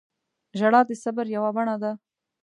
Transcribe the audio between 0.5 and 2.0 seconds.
•ژړا د صبر یوه بڼه ده.